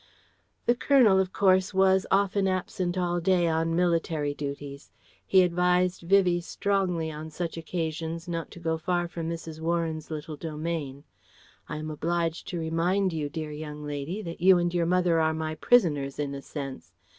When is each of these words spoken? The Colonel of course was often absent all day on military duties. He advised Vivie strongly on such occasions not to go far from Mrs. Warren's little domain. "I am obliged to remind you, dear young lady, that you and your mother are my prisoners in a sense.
The 0.65 0.73
Colonel 0.73 1.19
of 1.19 1.31
course 1.31 1.75
was 1.75 2.07
often 2.09 2.47
absent 2.47 2.97
all 2.97 3.19
day 3.19 3.47
on 3.47 3.75
military 3.75 4.33
duties. 4.33 4.89
He 5.27 5.43
advised 5.43 6.01
Vivie 6.01 6.41
strongly 6.41 7.11
on 7.11 7.29
such 7.29 7.55
occasions 7.55 8.27
not 8.27 8.49
to 8.49 8.59
go 8.59 8.79
far 8.79 9.07
from 9.07 9.29
Mrs. 9.29 9.59
Warren's 9.61 10.09
little 10.09 10.37
domain. 10.37 11.03
"I 11.69 11.77
am 11.77 11.91
obliged 11.91 12.47
to 12.47 12.57
remind 12.59 13.13
you, 13.13 13.29
dear 13.29 13.51
young 13.51 13.85
lady, 13.85 14.23
that 14.23 14.41
you 14.41 14.57
and 14.57 14.73
your 14.73 14.87
mother 14.87 15.19
are 15.19 15.35
my 15.35 15.53
prisoners 15.53 16.17
in 16.17 16.33
a 16.33 16.41
sense. 16.41 16.91